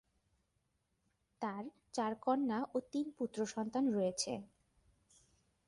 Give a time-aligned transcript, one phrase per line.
[1.41, 1.63] তার
[1.93, 4.31] চার কন্যা ও তিন পুত্র সন্তান রয়েছে।